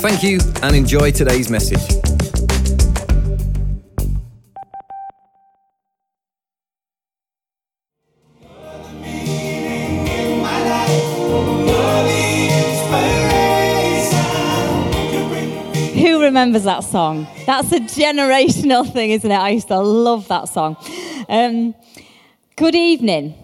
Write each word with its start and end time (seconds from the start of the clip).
Thank 0.00 0.22
you 0.22 0.38
and 0.62 0.74
enjoy 0.74 1.10
today's 1.10 1.50
message. 1.50 1.78
Who 15.92 16.22
remembers 16.22 16.64
that 16.64 16.82
song? 16.82 17.26
That's 17.44 17.70
a 17.72 17.80
generational 17.80 18.90
thing, 18.90 19.10
isn't 19.10 19.30
it? 19.30 19.34
I 19.34 19.50
used 19.50 19.68
to 19.68 19.80
love 19.80 20.28
that 20.28 20.48
song. 20.48 20.78
Um, 21.28 21.74
good 22.56 22.74
evening. 22.74 23.34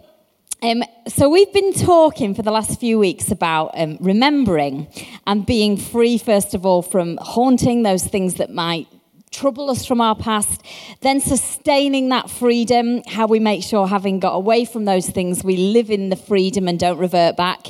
Um, 0.66 0.82
so, 1.06 1.28
we've 1.28 1.52
been 1.52 1.72
talking 1.74 2.34
for 2.34 2.42
the 2.42 2.50
last 2.50 2.80
few 2.80 2.98
weeks 2.98 3.30
about 3.30 3.70
um, 3.78 3.98
remembering 4.00 4.88
and 5.24 5.46
being 5.46 5.76
free, 5.76 6.18
first 6.18 6.54
of 6.54 6.66
all, 6.66 6.82
from 6.82 7.20
haunting 7.22 7.84
those 7.84 8.04
things 8.04 8.34
that 8.34 8.50
might 8.50 8.88
trouble 9.30 9.70
us 9.70 9.84
from 9.84 10.00
our 10.00 10.14
past, 10.14 10.62
then 11.02 11.20
sustaining 11.20 12.08
that 12.08 12.30
freedom, 12.30 13.02
how 13.06 13.26
we 13.26 13.38
make 13.38 13.62
sure, 13.62 13.86
having 13.86 14.20
got 14.20 14.34
away 14.34 14.64
from 14.64 14.84
those 14.84 15.08
things, 15.08 15.44
we 15.44 15.56
live 15.56 15.90
in 15.90 16.08
the 16.08 16.16
freedom 16.16 16.68
and 16.68 16.78
don't 16.78 16.98
revert 16.98 17.36
back. 17.36 17.66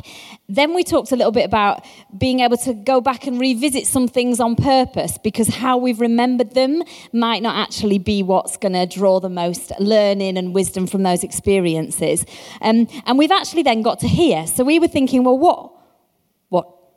Then 0.49 0.75
we 0.75 0.85
talked 0.85 1.11
a 1.11 1.17
little 1.17 1.33
bit 1.33 1.45
about 1.45 1.85
being 2.17 2.41
able 2.41 2.57
to 2.59 2.73
go 2.73 3.01
back 3.01 3.27
and 3.27 3.41
revisit 3.41 3.87
some 3.87 4.07
things 4.07 4.39
on 4.39 4.55
purpose 4.55 5.19
because 5.19 5.49
how 5.49 5.77
we've 5.77 6.01
remembered 6.01 6.55
them 6.55 6.83
might 7.13 7.43
not 7.43 7.57
actually 7.57 7.99
be 7.99 8.23
what's 8.23 8.57
going 8.57 8.75
to 8.75 8.87
draw 8.87 9.19
the 9.19 9.29
most 9.29 9.73
learning 9.81 10.39
and 10.39 10.55
wisdom 10.55 10.87
from 10.87 11.03
those 11.03 11.25
experiences. 11.25 12.25
Um, 12.61 12.87
and 13.07 13.19
we've 13.19 13.33
actually 13.33 13.65
then 13.65 13.83
got 13.83 13.99
to 14.01 14.09
here. 14.09 14.47
So 14.47 14.63
we 14.63 14.79
were 14.79 14.89
thinking, 14.89 15.25
well, 15.25 15.39
what? 15.39 15.76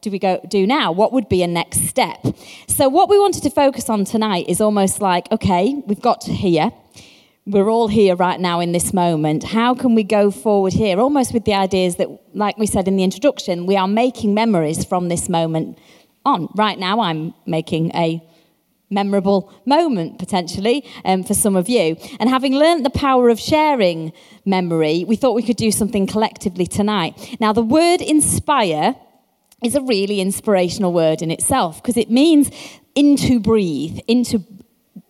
Do 0.02 0.12
we 0.12 0.20
go 0.20 0.40
do 0.48 0.66
now? 0.66 0.92
What 0.92 1.12
would 1.12 1.28
be 1.30 1.44
a 1.44 1.48
next 1.48 1.88
step? 1.88 2.26
So 2.68 2.88
what 2.90 3.10
we 3.10 3.20
wanted 3.20 3.44
to 3.44 3.50
focus 3.50 3.90
on 3.90 4.06
tonight 4.06 4.46
is 4.48 4.62
almost 4.62 5.02
like, 5.02 5.32
okay, 5.32 5.82
we've 5.88 6.02
got 6.02 6.22
to 6.22 6.34
here 6.34 6.72
we're 7.50 7.70
all 7.70 7.88
here 7.88 8.16
right 8.16 8.40
now 8.40 8.60
in 8.60 8.74
this 8.74 8.94
moment. 8.94 9.44
How 9.44 9.74
can 9.74 9.96
we 9.96 10.04
go 10.04 10.30
forward 10.30 10.74
here? 10.74 11.00
Almost 11.00 11.34
with 11.34 11.46
the 11.46 11.56
ideas 11.56 11.96
that, 11.96 12.08
like 12.36 12.58
we 12.60 12.68
said 12.68 12.88
in 12.88 12.96
the 12.96 13.04
introduction, 13.04 13.66
we 13.66 13.76
are 13.76 13.88
making 13.88 14.36
memories 14.36 14.86
from 14.86 15.10
this 15.10 15.28
moment 15.30 15.80
on. 16.26 16.48
Right 16.56 16.78
now, 16.78 17.00
I'm 17.00 17.34
making 17.48 17.92
a 17.96 18.24
memorable 18.92 19.52
moment 19.66 20.20
potentially 20.20 20.86
um, 21.06 21.24
for 21.24 21.34
some 21.34 21.56
of 21.56 21.68
you. 21.68 21.98
And 22.20 22.30
having 22.30 22.54
learnt 22.54 22.84
the 22.84 22.92
power 22.92 23.30
of 23.30 23.40
sharing 23.40 24.14
memory, 24.46 25.04
we 25.08 25.16
thought 25.16 25.34
we 25.34 25.44
could 25.44 25.58
do 25.58 25.72
something 25.72 26.06
collectively 26.06 26.68
tonight. 26.68 27.38
Now, 27.40 27.52
the 27.52 27.64
word 27.64 28.02
inspire 28.02 28.96
is 29.64 29.76
a 29.76 29.82
really 29.82 30.22
inspirational 30.22 30.94
word 30.94 31.22
in 31.22 31.32
itself 31.32 31.82
because 31.82 31.98
it 31.98 32.10
means 32.10 32.52
into 32.96 33.40
breathe, 33.40 34.00
into 34.08 34.44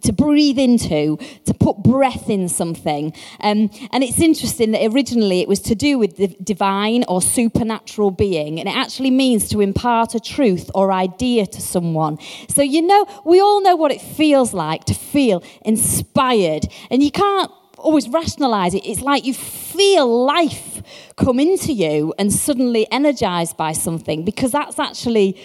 to 0.02 0.14
breathe 0.14 0.58
into, 0.58 1.18
to 1.46 1.54
put 1.54 1.78
breath 1.78 2.30
in 2.30 2.48
something. 2.48 3.14
Um, 3.42 3.70
and 3.92 4.04
it's 4.04 4.20
interesting 4.20 4.72
that 4.72 4.86
originally 4.94 5.42
it 5.42 5.48
was 5.48 5.60
to 5.62 5.76
do 5.76 6.00
with 6.00 6.18
the 6.18 6.28
divine 6.42 7.04
or 7.08 7.22
supernatural 7.22 8.12
being, 8.12 8.60
and 8.60 8.70
it 8.70 8.76
actually 8.76 9.12
means 9.12 9.50
to 9.50 9.60
impart 9.60 10.16
a 10.16 10.20
truth 10.20 10.70
or 10.74 10.92
idea 10.92 11.46
to 11.48 11.62
someone. 11.62 12.18
So, 12.48 12.62
you 12.62 12.82
know, 12.82 13.06
we 13.26 13.42
all 13.42 13.62
know 13.62 13.76
what 13.76 13.92
it 13.92 14.02
feels 14.02 14.54
like 14.54 14.86
to 14.86 14.94
feel 14.94 15.44
inspired, 15.66 16.68
and 16.90 17.04
you 17.04 17.12
can't 17.12 17.52
always 17.78 18.10
rationalize 18.10 18.74
it. 18.74 18.86
It's 18.86 19.02
like 19.02 19.26
you 19.26 19.34
feel 19.34 20.26
life 20.26 20.69
come 21.16 21.40
into 21.40 21.74
you 21.74 22.14
and 22.18 22.32
suddenly 22.32 22.88
energized 22.92 23.58
by 23.58 23.72
something 23.72 24.24
because 24.26 24.52
that's 24.52 24.80
actually 24.80 25.40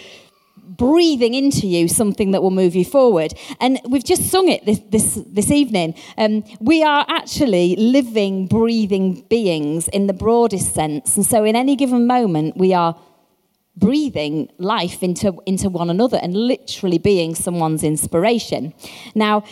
breathing 0.67 1.33
into 1.33 1.67
you 1.67 1.87
something 1.87 2.31
that 2.31 2.41
will 2.41 2.51
move 2.51 2.75
you 2.75 2.85
forward. 2.85 3.33
And 3.59 3.79
we've 3.87 4.03
just 4.03 4.29
sung 4.29 4.47
it 4.49 4.65
this, 4.65 4.79
this, 4.89 5.19
this 5.27 5.51
evening. 5.51 5.95
Um, 6.17 6.43
we 6.59 6.83
are 6.83 7.05
actually 7.07 7.75
living, 7.75 8.47
breathing 8.47 9.21
beings 9.29 9.87
in 9.89 10.07
the 10.07 10.13
broadest 10.13 10.73
sense. 10.73 11.15
And 11.15 11.25
so, 11.25 11.43
in 11.43 11.55
any 11.55 11.75
given 11.75 12.07
moment, 12.07 12.57
we 12.57 12.73
are 12.73 12.99
breathing 13.77 14.49
life 14.57 15.03
into, 15.03 15.41
into 15.45 15.69
one 15.69 15.89
another 15.89 16.17
and 16.21 16.35
literally 16.35 16.97
being 16.97 17.35
someone's 17.35 17.83
inspiration. 17.83 18.73
Now, 19.13 19.43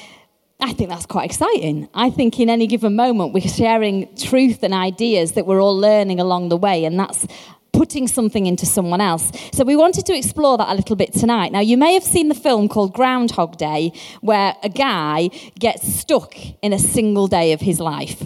I 0.63 0.72
think 0.72 0.90
that's 0.90 1.06
quite 1.06 1.25
exciting. 1.25 1.90
I 1.94 2.09
think 2.09 2.40
in 2.40 2.50
any 2.50 2.68
given 2.68 2.96
moment, 2.96 3.34
we're 3.34 3.41
sharing 3.41 4.16
truth 4.16 4.63
and 4.63 4.74
ideas 4.74 5.34
that 5.34 5.46
we're 5.46 5.62
all 5.62 5.78
learning 5.78 6.22
along 6.22 6.47
the 6.47 6.56
way, 6.56 6.85
and 6.85 6.97
that's 6.97 7.28
putting 7.74 8.07
something 8.07 8.46
into 8.46 8.66
someone 8.66 9.02
else. 9.02 9.29
So 9.52 9.66
we 9.66 9.75
wanted 9.75 10.06
to 10.06 10.16
explore 10.16 10.57
that 10.57 10.69
a 10.69 10.73
little 10.73 10.96
bit 10.96 11.12
tonight. 11.12 11.52
Now, 11.52 11.59
you 11.59 11.75
may 11.75 11.94
have 11.96 12.03
seen 12.03 12.29
the 12.29 12.35
film 12.35 12.69
called 12.69 12.94
Groundhog 12.94 13.57
Day, 13.57 13.91
where 14.22 14.56
a 14.63 14.69
guy 14.69 15.31
gets 15.59 15.85
stuck 15.94 16.34
in 16.62 16.72
a 16.72 16.79
single 16.79 17.28
day 17.28 17.52
of 17.52 17.59
his 17.59 17.81
life. 17.81 18.23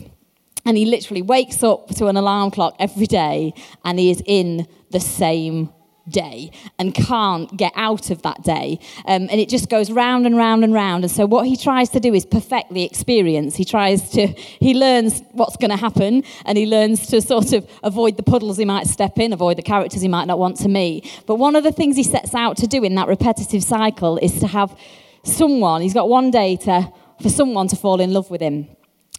And 0.64 0.78
he 0.78 0.86
literally 0.86 1.24
wakes 1.24 1.64
up 1.64 1.88
to 1.96 2.06
an 2.06 2.18
alarm 2.18 2.52
clock 2.52 2.76
every 2.78 3.08
day 3.08 3.54
and 3.86 3.98
he 3.98 4.12
is 4.12 4.22
in 4.26 4.68
the 4.92 5.00
same 5.00 5.70
day 6.10 6.52
and 6.80 6.94
can't 6.94 7.56
get 7.56 7.72
out 7.76 8.10
of 8.10 8.22
that 8.22 8.44
day. 8.44 8.80
Um, 9.06 9.28
and 9.30 9.40
it 9.40 9.50
just 9.50 9.70
goes 9.70 9.92
round 9.92 10.26
and 10.26 10.38
round 10.38 10.64
and 10.64 10.74
round. 10.74 11.04
And 11.04 11.12
so 11.12 11.26
what 11.26 11.48
he 11.48 11.56
tries 11.56 11.90
to 11.90 12.00
do 12.00 12.14
is 12.14 12.26
perfect 12.26 12.74
the 12.74 12.84
experience. 12.84 13.56
He 13.56 13.66
tries 13.66 14.10
to, 14.12 14.28
he 14.28 14.74
learns 14.74 15.22
what's 15.32 15.58
going 15.58 15.72
to 15.72 15.78
happen 15.78 16.24
and 16.46 16.58
he 16.58 16.66
learns 16.66 17.08
to 17.08 17.22
sort 17.22 17.54
of 17.54 17.70
avoid 17.84 18.18
the 18.18 18.24
puddles 18.24 18.58
he 18.58 18.66
might 18.66 18.88
step 18.88 19.18
in, 19.20 19.34
avoid 19.34 19.58
the 19.58 19.64
characters 19.64 20.02
he 20.02 20.08
might 20.08 20.26
not 20.26 20.40
want 20.40 20.58
to 20.58 20.70
meet. 20.70 21.24
But 21.26 21.36
one 21.36 21.56
of 21.56 21.64
the 21.64 21.72
things 21.72 21.96
he 21.96 22.04
sets 22.04 22.34
out 22.34 22.58
to 22.58 22.68
do 22.68 22.84
in 22.84 22.96
that 22.96 23.08
repetitive 23.08 23.64
cycle 23.64 24.18
is 24.18 24.40
to 24.40 24.48
have 24.48 24.78
someone, 25.24 25.82
he's 25.82 25.94
got 25.94 26.10
one 26.10 26.32
day 26.32 26.56
to, 26.58 26.92
for 27.22 27.30
someone 27.30 27.68
to 27.68 27.76
fall 27.76 28.00
in 28.00 28.14
love 28.14 28.30
with 28.30 28.42
him. 28.42 28.70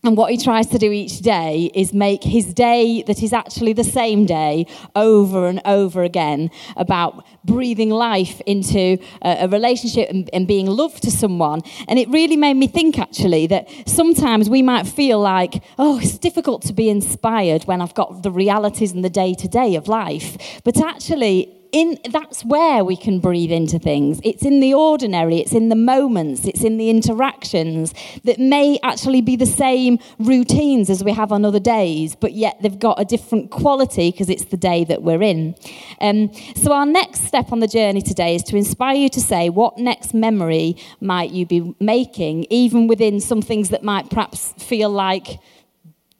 And 0.05 0.17
what 0.17 0.31
he 0.31 0.39
tries 0.39 0.67
to 0.69 0.79
do 0.79 0.93
each 0.93 1.21
day 1.21 1.71
is 1.75 1.93
make 1.93 2.23
his 2.23 2.55
day 2.55 3.03
that 3.03 3.23
is 3.23 3.33
actually 3.33 3.73
the 3.73 3.85
same 3.85 4.27
day 4.27 4.67
over 4.95 5.47
and 5.47 5.61
over 5.65 6.03
again 6.03 6.51
about 6.77 7.27
breathing 7.45 7.91
life 7.91 8.41
into 8.43 8.99
a, 9.23 9.45
a 9.45 9.49
relationship 9.49 10.09
and, 10.11 10.31
and, 10.33 10.47
being 10.47 10.67
loved 10.67 11.03
to 11.03 11.11
someone. 11.11 11.61
And 11.89 11.99
it 11.99 12.09
really 12.09 12.37
made 12.37 12.55
me 12.55 12.69
think 12.69 12.99
actually 12.99 13.47
that 13.49 13.69
sometimes 13.87 14.49
we 14.49 14.63
might 14.63 14.87
feel 14.87 15.21
like, 15.21 15.63
oh, 15.79 15.99
it's 15.99 16.17
difficult 16.17 16.63
to 16.63 16.73
be 16.73 16.89
inspired 16.89 17.65
when 17.65 17.83
I've 17.83 17.95
got 17.95 18.23
the 18.23 18.31
realities 18.31 18.93
and 18.93 19.05
the 19.05 19.11
day 19.11 19.35
to 19.35 19.49
day 19.49 19.75
of 19.75 19.89
life. 19.89 20.63
But 20.65 20.81
actually, 20.81 21.58
in, 21.73 21.99
that's 22.11 22.45
where 22.45 22.85
we 22.85 22.97
can 22.97 23.21
breathe 23.21 23.53
into 23.53 23.79
things. 23.79 24.21
It's 24.25 24.45
in 24.45 24.61
the 24.61 24.75
ordinary, 24.75 25.39
it's 25.39 25.53
in 25.53 25.69
the 25.69 25.77
moments, 25.77 26.47
it's 26.47 26.63
in 26.63 26.77
the 26.77 26.91
interactions 26.91 27.95
that 28.25 28.39
may 28.39 28.79
actually 28.83 29.21
be 29.21 29.37
the 29.37 29.47
same 29.47 29.99
routines 30.19 30.91
as 30.91 31.05
we 31.05 31.13
have 31.13 31.33
on 31.33 31.45
other 31.45 31.61
days, 31.61 32.15
but 32.15 32.33
yet 32.33 32.61
they've 32.63 32.79
got 32.79 33.01
a 33.01 33.05
different 33.05 33.51
quality 33.51 34.11
because 34.11 34.29
it's 34.29 34.47
the 34.47 34.57
day 34.57 34.85
that 34.85 35.03
we're 35.03 35.23
in. 35.23 35.55
Um, 36.01 36.33
so, 36.55 36.73
our 36.73 36.87
next 36.87 37.27
step 37.27 37.53
on 37.53 37.61
the 37.61 37.69
journey 37.69 38.03
today 38.03 38.35
is 38.35 38.43
to 38.45 38.57
inspire 38.57 38.97
you 38.97 39.09
to 39.11 39.21
say, 39.21 39.49
what 39.49 39.79
next 39.79 40.15
memory 40.15 40.77
might 41.01 41.31
you 41.31 41.47
be 41.47 41.75
making, 41.81 42.47
even 42.51 42.87
within 42.87 43.21
some 43.21 43.43
things 43.43 43.71
that 43.71 43.83
might 43.83 44.11
perhaps 44.11 44.53
feel 44.59 44.91
like 44.91 45.39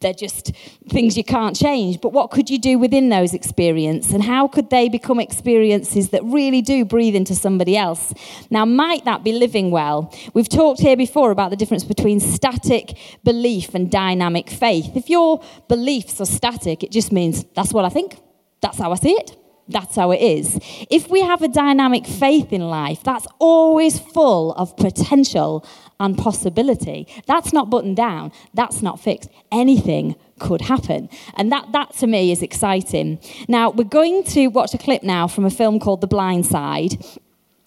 they're 0.01 0.13
just 0.13 0.53
things 0.87 1.17
you 1.17 1.23
can't 1.23 1.55
change. 1.55 1.99
But 1.99 2.13
what 2.13 2.31
could 2.31 2.49
you 2.49 2.57
do 2.57 2.79
within 2.79 3.09
those 3.09 3.33
experiences? 3.33 4.13
And 4.13 4.23
how 4.23 4.47
could 4.47 4.69
they 4.69 4.87
become 4.87 5.19
experiences 5.19 6.09
that 6.09 6.23
really 6.23 6.61
do 6.61 6.85
breathe 6.85 7.15
into 7.15 7.35
somebody 7.35 7.75
else? 7.75 8.13
Now, 8.49 8.65
might 8.65 9.03
that 9.05 9.23
be 9.23 9.33
living 9.33 9.71
well? 9.71 10.13
We've 10.33 10.49
talked 10.49 10.79
here 10.79 10.95
before 10.95 11.31
about 11.31 11.49
the 11.49 11.57
difference 11.57 11.83
between 11.83 12.19
static 12.19 12.97
belief 13.23 13.75
and 13.75 13.91
dynamic 13.91 14.49
faith. 14.49 14.95
If 14.95 15.09
your 15.09 15.43
beliefs 15.67 16.21
are 16.21 16.25
static, 16.25 16.83
it 16.83 16.91
just 16.91 17.11
means 17.11 17.43
that's 17.55 17.73
what 17.73 17.83
I 17.83 17.89
think, 17.89 18.17
that's 18.61 18.77
how 18.77 18.91
I 18.91 18.95
see 18.95 19.13
it 19.13 19.35
that's 19.69 19.95
how 19.95 20.11
it 20.11 20.19
is. 20.19 20.59
If 20.89 21.09
we 21.09 21.21
have 21.21 21.43
a 21.43 21.47
dynamic 21.47 22.05
faith 22.05 22.51
in 22.51 22.61
life, 22.61 23.03
that's 23.03 23.27
always 23.37 23.99
full 23.99 24.53
of 24.53 24.75
potential 24.75 25.63
and 25.99 26.17
possibility. 26.17 27.07
That's 27.27 27.53
not 27.53 27.69
buttoned 27.69 27.97
down, 27.97 28.31
that's 28.53 28.81
not 28.81 28.99
fixed. 28.99 29.29
Anything 29.51 30.15
could 30.39 30.61
happen. 30.61 31.09
And 31.35 31.51
that, 31.51 31.71
that 31.73 31.93
to 31.97 32.07
me 32.07 32.31
is 32.31 32.41
exciting. 32.41 33.19
Now, 33.47 33.69
we're 33.69 33.83
going 33.83 34.23
to 34.25 34.47
watch 34.47 34.73
a 34.73 34.77
clip 34.77 35.03
now 35.03 35.27
from 35.27 35.45
a 35.45 35.49
film 35.49 35.79
called 35.79 36.01
The 36.01 36.07
Blind 36.07 36.45
Side. 36.45 37.03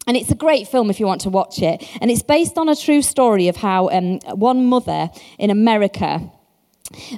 And 0.07 0.17
it's 0.17 0.31
a 0.31 0.35
great 0.35 0.67
film 0.67 0.91
if 0.91 0.99
you 0.99 1.07
want 1.07 1.21
to 1.23 1.31
watch 1.31 1.63
it. 1.63 1.89
And 2.01 2.11
it's 2.11 2.23
based 2.23 2.59
on 2.59 2.69
a 2.69 2.75
true 2.75 3.03
story 3.03 3.47
of 3.49 3.57
how 3.57 3.89
um, 3.91 4.19
one 4.35 4.67
mother 4.67 5.11
in 5.39 5.51
America 5.51 6.31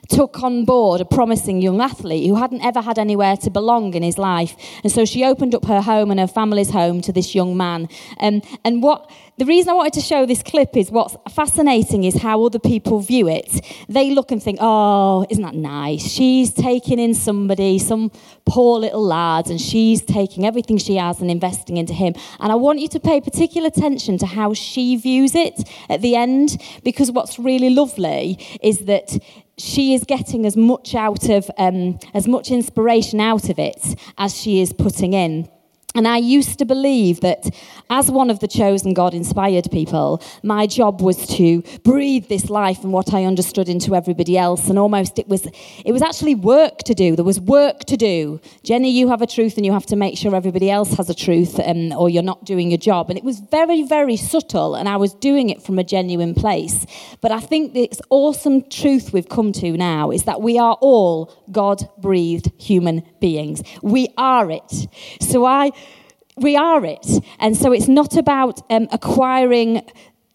took 0.09 0.43
on 0.43 0.65
board 0.65 1.01
a 1.01 1.05
promising 1.05 1.61
young 1.61 1.81
athlete 1.81 2.27
who 2.29 2.37
hadn't 2.37 2.63
ever 2.63 2.81
had 2.81 2.99
anywhere 2.99 3.37
to 3.39 3.51
belong 3.51 3.95
in 3.95 4.03
his 4.03 4.19
life. 4.19 4.57
And 4.83 4.93
so 4.93 5.05
she 5.05 5.25
opened 5.25 5.55
up 5.55 5.65
her 5.67 5.81
home 5.81 6.11
and 6.11 6.21
her 6.21 6.27
family's 6.27 6.71
home 6.71 7.01
to 7.03 7.13
this 7.13 7.35
young 7.35 7.57
man. 7.57 7.89
Um, 8.21 8.43
and 8.65 8.83
what 8.83 9.11
the 9.37 9.45
reason 9.45 9.71
I 9.71 9.75
wanted 9.75 9.95
to 9.95 10.01
show 10.01 10.27
this 10.27 10.45
clip 10.45 10.77
is 10.77 10.93
what's 10.93 11.17
fascinating 11.35 12.05
is 12.05 12.23
how 12.23 12.45
other 12.45 12.61
people 12.61 13.01
view 13.01 13.27
it. 13.29 13.65
They 13.89 14.11
look 14.11 14.31
and 14.31 14.41
think, 14.41 14.59
oh, 14.61 15.27
isn't 15.29 15.43
that 15.43 15.57
nice? 15.57 16.07
She's 16.07 16.53
taking 16.53 17.01
in 17.01 17.15
somebody, 17.15 17.81
some 17.81 18.13
poor 18.47 18.79
little 18.79 19.03
lad, 19.03 19.51
and 19.51 19.61
she's 19.61 20.03
taking 20.03 20.47
everything 20.47 20.79
she 20.79 20.97
has 20.97 21.21
and 21.21 21.33
investing 21.33 21.79
into 21.79 21.93
him. 21.93 22.15
And 22.39 22.53
I 22.53 22.55
want 22.55 22.79
you 22.79 22.89
to 22.89 23.01
pay 23.01 23.21
particular 23.21 23.67
attention 23.67 24.19
to 24.19 24.27
how 24.27 24.55
she 24.55 24.95
views 24.95 25.35
it 25.35 25.69
at 25.89 26.01
the 26.01 26.15
end, 26.15 26.63
because 26.85 27.11
what's 27.11 27.37
really 27.37 27.71
lovely 27.71 28.39
is 28.63 28.85
that 28.87 29.19
she 29.57 29.95
is 29.95 30.05
getting 30.05 30.45
as 30.47 30.57
much 30.57 30.95
out 30.95 31.29
of 31.29 31.51
um, 31.59 31.99
as 32.13 32.27
much 32.27 32.51
inspiration 32.51 33.21
out 33.21 33.49
of 33.49 33.59
it 33.59 33.95
as 34.19 34.37
she 34.37 34.61
is 34.61 34.73
putting 34.73 35.13
in 35.13 35.49
and 35.97 36.09
I 36.09 36.17
used 36.17 36.59
to 36.59 36.65
believe 36.65 37.21
that 37.21 37.55
as 37.89 38.11
one 38.11 38.29
of 38.29 38.41
the 38.41 38.49
chosen 38.49 38.95
God 38.95 39.15
inspired 39.15 39.71
people, 39.71 40.21
my 40.43 40.67
job 40.67 41.01
was 41.01 41.25
to 41.37 41.63
breathe 41.85 42.27
this 42.27 42.51
life 42.51 42.83
and 42.83 42.93
what 42.93 43.15
I 43.15 43.25
understood 43.25 43.69
into 43.69 43.95
everybody 43.95 44.37
else. 44.37 44.69
And 44.69 44.77
almost 44.77 45.21
it 45.21 45.29
was, 45.29 45.47
it 45.85 45.93
was 45.93 46.03
actually 46.03 46.35
work 46.35 46.79
to 46.79 46.95
do. 46.95 47.15
There 47.15 47.25
was 47.25 47.39
work 47.39 47.85
to 47.85 47.97
do. 47.97 48.41
Jenny, 48.65 48.91
you 48.91 49.07
have 49.09 49.23
a 49.23 49.27
truth 49.27 49.57
and 49.57 49.65
you 49.65 49.73
have 49.73 49.87
to 49.87 49.95
make 49.95 50.19
sure 50.19 50.35
everybody 50.35 50.69
else 50.69 50.95
has 50.95 51.09
a 51.09 51.15
truth 51.15 51.61
um, 51.61 51.93
or 51.93 52.11
you're 52.11 52.25
not 52.25 52.45
doing 52.45 52.73
your 52.73 52.79
job. 52.79 53.09
And 53.09 53.17
it 53.17 53.25
was 53.25 53.39
very, 53.39 53.85
very 53.85 54.17
subtle 54.17 54.75
and 54.75 54.89
I 54.89 54.97
was 54.97 55.15
doing 55.15 55.49
it 55.49 55.63
from 55.63 55.79
a 55.79 55.85
genuine 55.85 56.35
place. 56.35 56.87
But 57.21 57.31
I 57.31 57.39
think 57.39 57.73
this 57.73 58.01
awesome 58.11 58.69
truth 58.69 59.13
we've 59.13 59.29
come 59.29 59.53
to 59.53 59.77
now 59.77 60.11
is 60.11 60.25
that 60.25 60.41
we 60.41 60.59
are 60.59 60.77
all 60.81 61.33
God 61.53 61.89
breathed 61.99 62.51
human 62.59 63.05
beings. 63.21 63.63
We 63.81 64.09
are 64.19 64.51
it. 64.51 64.89
So 65.21 65.45
I 65.45 65.71
we 66.37 66.57
are 66.57 66.85
it. 66.85 67.07
And 67.39 67.57
so 67.57 67.73
it's 67.73 67.89
not 67.89 68.17
about 68.17 68.61
um, 68.71 68.89
acquiring 68.91 69.83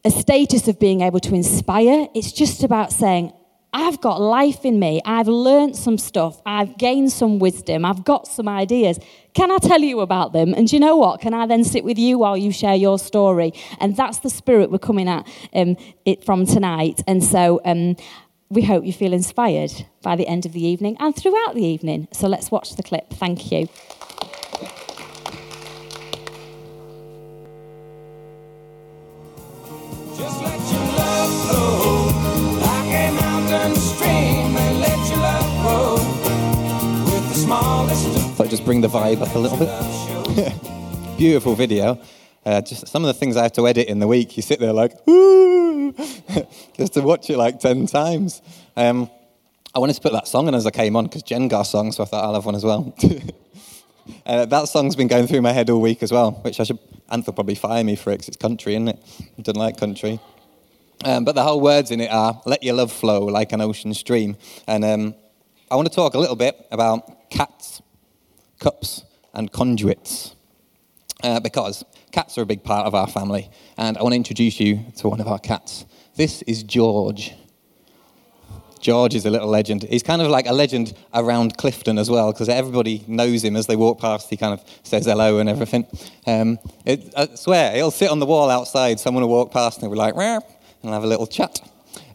a 0.05 0.11
status 0.11 0.67
of 0.67 0.79
being 0.79 1.01
able 1.01 1.19
to 1.19 1.35
inspire, 1.35 2.07
it's 2.15 2.31
just 2.31 2.63
about 2.63 2.91
saying, 2.91 3.33
I've 3.71 4.01
got 4.01 4.19
life 4.19 4.65
in 4.65 4.79
me. 4.79 4.99
I've 5.05 5.27
learned 5.27 5.75
some 5.75 5.99
stuff. 5.99 6.41
I've 6.43 6.77
gained 6.77 7.11
some 7.11 7.37
wisdom. 7.37 7.85
I've 7.85 8.03
got 8.03 8.27
some 8.27 8.47
ideas. 8.47 8.97
Can 9.35 9.51
I 9.51 9.57
tell 9.59 9.81
you 9.81 9.99
about 9.99 10.33
them? 10.33 10.55
And 10.55 10.71
you 10.71 10.79
know 10.79 10.95
what? 10.95 11.21
Can 11.21 11.35
I 11.35 11.45
then 11.45 11.63
sit 11.63 11.83
with 11.83 11.99
you 11.99 12.17
while 12.17 12.35
you 12.35 12.51
share 12.51 12.73
your 12.75 12.97
story? 12.97 13.53
And 13.79 13.95
that's 13.95 14.19
the 14.19 14.29
spirit 14.29 14.71
we're 14.71 14.79
coming 14.79 15.07
at 15.07 15.27
um, 15.53 15.77
it 16.05 16.23
from 16.23 16.47
tonight. 16.47 17.03
And 17.05 17.23
so 17.23 17.61
um, 17.63 17.95
we 18.49 18.63
hope 18.63 18.85
you 18.85 18.93
feel 18.93 19.13
inspired 19.13 19.85
by 20.01 20.15
the 20.15 20.27
end 20.27 20.47
of 20.47 20.53
the 20.53 20.65
evening 20.65 20.97
and 20.99 21.15
throughout 21.15 21.53
the 21.53 21.63
evening. 21.63 22.07
So 22.11 22.27
let's 22.27 22.49
watch 22.49 22.75
the 22.75 22.83
clip. 22.83 23.11
Thank 23.11 23.51
you. 23.51 23.67
So 38.49 38.55
just 38.55 38.65
bring 38.65 38.81
the 38.81 38.87
vibe 38.87 39.21
up 39.21 39.35
a 39.35 39.37
little 39.37 39.59
bit. 39.59 41.17
Beautiful 41.19 41.53
video. 41.53 42.01
Uh, 42.43 42.61
just 42.61 42.87
some 42.87 43.03
of 43.03 43.07
the 43.07 43.13
things 43.13 43.37
I 43.37 43.43
have 43.43 43.51
to 43.53 43.67
edit 43.67 43.87
in 43.87 43.99
the 43.99 44.07
week. 44.07 44.37
You 44.37 44.41
sit 44.41 44.59
there 44.59 44.73
like, 44.73 44.93
just 46.75 46.93
to 46.93 47.01
watch 47.01 47.29
it 47.29 47.37
like 47.37 47.59
10 47.59 47.85
times. 47.85 48.41
Um, 48.75 49.07
I 49.75 49.77
wanted 49.77 49.97
to 49.97 50.01
put 50.01 50.13
that 50.13 50.27
song 50.27 50.47
in 50.47 50.55
as 50.55 50.65
I 50.65 50.71
came 50.71 50.95
on 50.95 51.03
because 51.03 51.21
Jen 51.21 51.47
got 51.47 51.61
a 51.61 51.65
song, 51.65 51.91
so 51.91 52.01
I 52.01 52.07
thought 52.07 52.23
I'll 52.23 52.33
have 52.33 52.45
one 52.47 52.55
as 52.55 52.63
well. 52.63 52.91
uh, 54.25 54.45
that 54.45 54.67
song's 54.67 54.95
been 54.95 55.07
going 55.07 55.27
through 55.27 55.43
my 55.43 55.51
head 55.51 55.69
all 55.69 55.79
week 55.79 56.01
as 56.01 56.11
well, 56.11 56.31
which 56.31 56.59
I 56.59 56.63
should, 56.63 56.79
Anthony 57.11 57.35
probably 57.35 57.55
fire 57.55 57.83
me 57.83 57.95
for 57.95 58.09
it 58.09 58.13
because 58.15 58.29
it's 58.29 58.37
country, 58.37 58.73
isn't 58.73 58.87
it? 58.87 58.99
I 59.37 59.41
don't 59.43 59.57
like 59.57 59.77
country. 59.77 60.19
Um, 61.05 61.23
but 61.23 61.35
the 61.35 61.43
whole 61.43 61.61
words 61.61 61.91
in 61.91 62.01
it 62.01 62.09
are 62.11 62.41
let 62.47 62.63
your 62.63 62.73
love 62.73 62.91
flow 62.91 63.25
like 63.25 63.51
an 63.51 63.61
ocean 63.61 63.93
stream. 63.93 64.37
And 64.65 64.83
um, 64.83 65.13
I 65.69 65.75
want 65.75 65.87
to 65.87 65.93
talk 65.93 66.15
a 66.15 66.19
little 66.19 66.35
bit 66.35 66.65
about 66.71 67.29
cats, 67.29 67.83
cups, 68.59 69.03
and 69.33 69.51
conduits. 69.51 70.35
Uh, 71.21 71.39
because 71.39 71.83
cats 72.11 72.37
are 72.37 72.43
a 72.43 72.45
big 72.45 72.63
part 72.63 72.85
of 72.85 72.95
our 72.95 73.07
family. 73.07 73.49
And 73.77 73.97
I 73.97 74.03
want 74.03 74.13
to 74.13 74.17
introduce 74.17 74.59
you 74.59 74.85
to 74.97 75.09
one 75.09 75.19
of 75.19 75.27
our 75.27 75.39
cats. 75.39 75.85
This 76.15 76.41
is 76.43 76.63
George. 76.63 77.33
George 78.79 79.15
is 79.15 79.25
a 79.25 79.29
little 79.29 79.49
legend. 79.49 79.83
He's 79.83 80.03
kind 80.03 80.21
of 80.21 80.29
like 80.29 80.47
a 80.47 80.53
legend 80.53 80.93
around 81.13 81.57
Clifton 81.57 81.97
as 81.97 82.09
well, 82.09 82.31
because 82.31 82.47
everybody 82.47 83.03
knows 83.07 83.43
him 83.43 83.57
as 83.57 83.67
they 83.67 83.75
walk 83.75 83.99
past. 83.99 84.29
He 84.29 84.37
kind 84.37 84.53
of 84.53 84.63
says 84.83 85.05
hello 85.05 85.39
and 85.39 85.49
everything. 85.49 85.85
Um, 86.25 86.57
it, 86.85 87.13
I 87.17 87.35
swear, 87.35 87.75
he'll 87.75 87.91
sit 87.91 88.09
on 88.09 88.19
the 88.19 88.25
wall 88.25 88.49
outside. 88.49 88.99
Someone 88.99 89.23
will 89.23 89.29
walk 89.29 89.51
past 89.51 89.77
and 89.77 89.83
he'll 89.83 89.91
be 89.91 89.97
like, 89.97 90.15
Rah, 90.15 90.39
and 90.81 90.93
have 90.93 91.03
a 91.03 91.07
little 91.07 91.27
chat. 91.27 91.59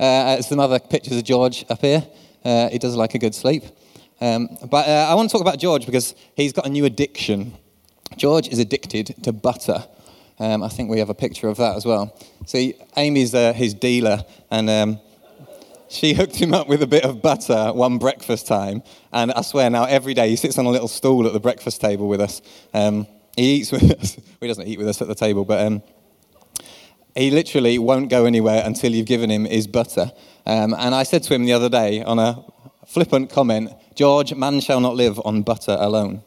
Uh, 0.00 0.40
some 0.40 0.60
other 0.60 0.78
pictures 0.78 1.18
of 1.18 1.24
George 1.24 1.66
up 1.68 1.82
here. 1.82 2.02
Uh, 2.42 2.70
he 2.70 2.78
does 2.78 2.96
like 2.96 3.14
a 3.14 3.18
good 3.18 3.34
sleep. 3.34 3.64
Um, 4.24 4.48
but 4.70 4.88
uh, 4.88 5.06
I 5.10 5.14
want 5.16 5.28
to 5.28 5.32
talk 5.34 5.42
about 5.42 5.58
George 5.58 5.84
because 5.84 6.14
he's 6.34 6.54
got 6.54 6.64
a 6.64 6.70
new 6.70 6.86
addiction. 6.86 7.52
George 8.16 8.48
is 8.48 8.58
addicted 8.58 9.14
to 9.22 9.34
butter. 9.34 9.84
Um, 10.38 10.62
I 10.62 10.68
think 10.68 10.88
we 10.88 10.98
have 11.00 11.10
a 11.10 11.14
picture 11.14 11.48
of 11.48 11.58
that 11.58 11.76
as 11.76 11.84
well. 11.84 12.18
See, 12.46 12.74
Amy's 12.96 13.34
uh, 13.34 13.52
his 13.52 13.74
dealer, 13.74 14.24
and 14.50 14.70
um, 14.70 14.98
she 15.90 16.14
hooked 16.20 16.36
him 16.36 16.54
up 16.54 16.68
with 16.68 16.82
a 16.82 16.86
bit 16.86 17.04
of 17.04 17.20
butter 17.20 17.74
one 17.74 17.98
breakfast 17.98 18.46
time. 18.46 18.82
And 19.12 19.30
I 19.30 19.42
swear 19.42 19.68
now, 19.68 19.84
every 19.84 20.14
day 20.14 20.30
he 20.30 20.36
sits 20.36 20.56
on 20.56 20.64
a 20.64 20.70
little 20.70 20.88
stool 20.88 21.26
at 21.26 21.34
the 21.34 21.40
breakfast 21.40 21.82
table 21.82 22.08
with 22.08 22.22
us. 22.22 22.40
Um, 22.72 23.06
he 23.36 23.56
eats 23.56 23.72
with 23.72 23.90
us. 24.00 24.16
He 24.40 24.48
doesn't 24.48 24.66
eat 24.66 24.78
with 24.78 24.88
us 24.88 25.02
at 25.02 25.08
the 25.08 25.14
table, 25.14 25.44
but 25.44 25.66
um, 25.66 25.82
he 27.14 27.30
literally 27.30 27.78
won't 27.78 28.08
go 28.08 28.24
anywhere 28.24 28.62
until 28.64 28.94
you've 28.94 29.06
given 29.06 29.30
him 29.30 29.44
his 29.44 29.66
butter. 29.66 30.12
Um, 30.46 30.72
and 30.72 30.94
I 30.94 31.02
said 31.02 31.24
to 31.24 31.34
him 31.34 31.44
the 31.44 31.52
other 31.52 31.68
day 31.68 32.02
on 32.02 32.18
a 32.18 32.42
flippant 32.86 33.28
comment, 33.28 33.70
George, 33.94 34.34
man 34.34 34.60
shall 34.60 34.80
not 34.80 34.96
live 34.96 35.20
on 35.24 35.42
butter 35.42 35.76
alone. 35.78 36.22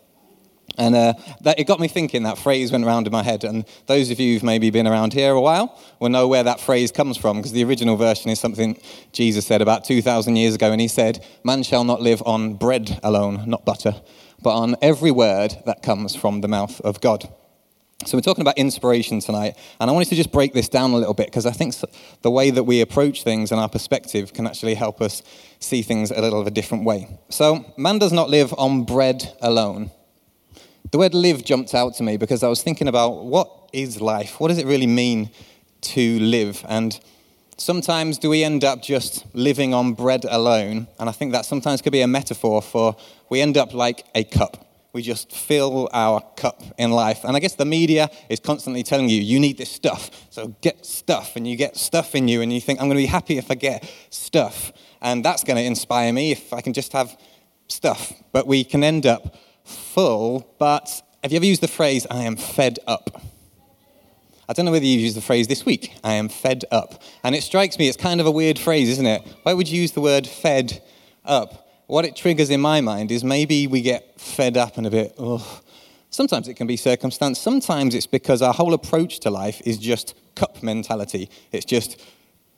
And 0.77 0.95
uh, 0.95 1.13
that, 1.41 1.59
it 1.59 1.65
got 1.65 1.79
me 1.79 1.87
thinking, 1.87 2.23
that 2.23 2.37
phrase 2.37 2.71
went 2.71 2.85
around 2.85 3.07
in 3.07 3.11
my 3.11 3.23
head. 3.23 3.43
And 3.43 3.65
those 3.87 4.11
of 4.11 4.19
you 4.19 4.33
who've 4.33 4.43
maybe 4.43 4.69
been 4.69 4.85
around 4.85 5.13
here 5.13 5.31
a 5.31 5.41
while 5.41 5.77
will 5.99 6.09
know 6.09 6.27
where 6.27 6.43
that 6.43 6.59
phrase 6.59 6.91
comes 6.91 7.17
from, 7.17 7.37
because 7.37 7.51
the 7.51 7.63
original 7.63 7.95
version 7.95 8.29
is 8.29 8.39
something 8.39 8.79
Jesus 9.11 9.47
said 9.47 9.61
about 9.61 9.85
2,000 9.85 10.35
years 10.35 10.55
ago. 10.55 10.71
And 10.71 10.79
he 10.79 10.87
said, 10.87 11.25
Man 11.43 11.63
shall 11.63 11.83
not 11.83 12.01
live 12.01 12.21
on 12.25 12.53
bread 12.53 12.99
alone, 13.01 13.49
not 13.49 13.65
butter, 13.65 14.01
but 14.41 14.55
on 14.55 14.75
every 14.81 15.09
word 15.09 15.55
that 15.65 15.81
comes 15.81 16.15
from 16.15 16.41
the 16.41 16.47
mouth 16.47 16.79
of 16.81 17.01
God. 17.01 17.27
So, 18.05 18.15
we're 18.15 18.21
talking 18.21 18.43
about 18.43 18.59
inspiration 18.59 19.19
tonight, 19.21 19.57
and 19.79 19.89
I 19.89 19.93
wanted 19.93 20.09
to 20.09 20.15
just 20.15 20.31
break 20.31 20.53
this 20.53 20.69
down 20.69 20.91
a 20.91 20.97
little 20.97 21.15
bit 21.15 21.27
because 21.27 21.47
I 21.47 21.51
think 21.51 21.73
the 22.21 22.29
way 22.29 22.51
that 22.51 22.63
we 22.63 22.81
approach 22.81 23.23
things 23.23 23.51
and 23.51 23.59
our 23.59 23.67
perspective 23.67 24.33
can 24.33 24.45
actually 24.45 24.75
help 24.75 25.01
us 25.01 25.23
see 25.59 25.81
things 25.81 26.11
a 26.11 26.21
little 26.21 26.39
of 26.39 26.45
a 26.45 26.51
different 26.51 26.85
way. 26.85 27.19
So, 27.29 27.65
man 27.75 27.97
does 27.97 28.13
not 28.13 28.29
live 28.29 28.53
on 28.55 28.83
bread 28.83 29.35
alone. 29.41 29.89
The 30.91 30.99
word 30.99 31.15
live 31.15 31.43
jumped 31.43 31.73
out 31.73 31.95
to 31.95 32.03
me 32.03 32.17
because 32.17 32.43
I 32.43 32.49
was 32.49 32.61
thinking 32.61 32.87
about 32.87 33.25
what 33.25 33.51
is 33.73 33.99
life? 33.99 34.39
What 34.39 34.49
does 34.49 34.59
it 34.59 34.67
really 34.67 34.87
mean 34.87 35.31
to 35.81 36.19
live? 36.19 36.63
And 36.69 36.99
sometimes 37.57 38.19
do 38.19 38.29
we 38.29 38.43
end 38.43 38.63
up 38.63 38.83
just 38.83 39.25
living 39.33 39.73
on 39.73 39.93
bread 39.93 40.23
alone? 40.29 40.87
And 40.99 41.09
I 41.09 41.11
think 41.11 41.31
that 41.31 41.45
sometimes 41.45 41.81
could 41.81 41.93
be 41.93 42.01
a 42.01 42.07
metaphor 42.07 42.61
for 42.61 42.95
we 43.27 43.41
end 43.41 43.57
up 43.57 43.73
like 43.73 44.05
a 44.13 44.23
cup 44.23 44.66
we 44.93 45.01
just 45.01 45.31
fill 45.31 45.89
our 45.93 46.21
cup 46.35 46.63
in 46.77 46.91
life. 46.91 47.23
And 47.23 47.35
I 47.35 47.39
guess 47.39 47.55
the 47.55 47.65
media 47.65 48.09
is 48.29 48.39
constantly 48.39 48.83
telling 48.83 49.09
you, 49.09 49.21
you 49.21 49.39
need 49.39 49.57
this 49.57 49.71
stuff. 49.71 50.09
So 50.29 50.55
get 50.61 50.85
stuff, 50.85 51.35
and 51.35 51.47
you 51.47 51.55
get 51.55 51.77
stuff 51.77 52.15
in 52.15 52.27
you, 52.27 52.41
and 52.41 52.51
you 52.51 52.61
think, 52.61 52.79
I'm 52.79 52.87
going 52.87 52.97
to 52.97 53.03
be 53.03 53.07
happy 53.07 53.37
if 53.37 53.51
I 53.51 53.55
get 53.55 53.89
stuff. 54.09 54.71
And 55.01 55.23
that's 55.23 55.43
going 55.43 55.57
to 55.57 55.63
inspire 55.63 56.11
me 56.11 56.31
if 56.31 56.53
I 56.53 56.61
can 56.61 56.73
just 56.73 56.93
have 56.93 57.19
stuff. 57.67 58.13
But 58.31 58.47
we 58.47 58.63
can 58.63 58.83
end 58.83 59.05
up 59.05 59.35
full. 59.63 60.55
But 60.57 61.01
have 61.21 61.31
you 61.31 61.37
ever 61.37 61.45
used 61.45 61.61
the 61.61 61.67
phrase, 61.67 62.07
I 62.09 62.23
am 62.23 62.35
fed 62.35 62.79
up? 62.87 63.21
I 64.49 64.53
don't 64.53 64.65
know 64.65 64.71
whether 64.71 64.85
you've 64.85 65.01
used 65.01 65.17
the 65.17 65.21
phrase 65.21 65.47
this 65.47 65.65
week, 65.65 65.93
I 66.05 66.13
am 66.13 66.29
fed 66.29 66.63
up. 66.71 67.03
And 67.21 67.35
it 67.35 67.43
strikes 67.43 67.77
me, 67.77 67.89
it's 67.89 67.97
kind 67.97 68.21
of 68.21 68.27
a 68.27 68.31
weird 68.31 68.57
phrase, 68.57 68.87
isn't 68.89 69.05
it? 69.05 69.21
Why 69.43 69.53
would 69.53 69.67
you 69.67 69.81
use 69.81 69.91
the 69.91 69.99
word 69.99 70.25
fed 70.25 70.81
up? 71.25 71.66
What 71.87 72.03
it 72.03 72.15
triggers 72.15 72.49
in 72.49 72.59
my 72.59 72.81
mind 72.81 73.11
is 73.11 73.23
maybe 73.23 73.65
we 73.65 73.81
get 73.81 74.19
fed 74.19 74.57
up 74.57 74.77
and 74.77 74.85
a 74.85 74.91
bit, 74.91 75.15
oh. 75.17 75.61
Sometimes 76.09 76.47
it 76.47 76.55
can 76.55 76.67
be 76.67 76.77
circumstance. 76.77 77.39
Sometimes 77.39 77.93
it's 77.93 78.07
because 78.07 78.41
our 78.41 78.53
whole 78.53 78.73
approach 78.73 79.19
to 79.21 79.29
life 79.29 79.61
is 79.65 79.77
just 79.77 80.15
cup 80.35 80.63
mentality. 80.63 81.29
It's 81.51 81.65
just, 81.65 82.01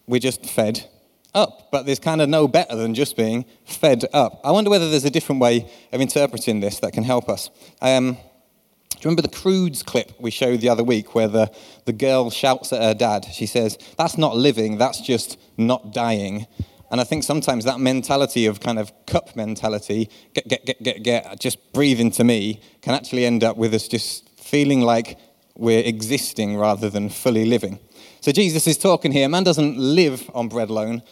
we're 0.07 0.19
just 0.19 0.45
fed 0.45 0.87
up. 1.33 1.69
But 1.71 1.85
there's 1.85 1.99
kind 1.99 2.21
of 2.21 2.29
no 2.29 2.47
better 2.47 2.75
than 2.75 2.93
just 2.93 3.17
being 3.17 3.45
fed 3.65 4.05
up. 4.13 4.39
I 4.43 4.51
wonder 4.51 4.69
whether 4.69 4.89
there's 4.89 5.05
a 5.05 5.09
different 5.09 5.41
way 5.41 5.69
of 5.91 6.01
interpreting 6.01 6.59
this 6.59 6.79
that 6.79 6.93
can 6.93 7.03
help 7.03 7.29
us. 7.29 7.49
Um, 7.81 8.13
do 8.13 8.97
you 8.97 9.11
remember 9.11 9.21
the 9.21 9.35
Croods 9.35 9.83
clip 9.83 10.11
we 10.19 10.31
showed 10.31 10.61
the 10.61 10.69
other 10.69 10.83
week 10.83 11.15
where 11.15 11.27
the, 11.27 11.51
the 11.85 11.93
girl 11.93 12.29
shouts 12.29 12.73
at 12.73 12.81
her 12.81 12.93
dad? 12.93 13.25
She 13.31 13.45
says, 13.45 13.77
That's 13.97 14.17
not 14.17 14.35
living, 14.35 14.77
that's 14.77 15.01
just 15.01 15.39
not 15.57 15.93
dying. 15.93 16.47
And 16.91 16.99
I 16.99 17.03
think 17.03 17.23
sometimes 17.23 17.65
that 17.65 17.79
mentality 17.79 18.45
of 18.45 18.59
kind 18.59 18.79
of 18.79 18.91
cup 19.05 19.35
mentality, 19.35 20.09
get, 20.33 20.47
get, 20.47 20.65
get, 20.65 20.81
get, 20.81 21.03
get, 21.03 21.39
just 21.39 21.71
breathe 21.71 21.99
into 21.99 22.23
me, 22.23 22.61
can 22.81 22.95
actually 22.95 23.25
end 23.25 23.43
up 23.43 23.57
with 23.57 23.73
us 23.73 23.87
just 23.87 24.27
feeling 24.39 24.81
like 24.81 25.17
we're 25.55 25.83
existing 25.83 26.57
rather 26.57 26.89
than 26.89 27.09
fully 27.09 27.45
living. 27.45 27.79
So 28.21 28.31
Jesus 28.31 28.65
is 28.65 28.77
talking 28.77 29.11
here. 29.11 29.29
Man 29.29 29.43
doesn't 29.43 29.77
live 29.77 30.29
on 30.33 30.47
bread 30.47 30.69
alone, 30.69 31.03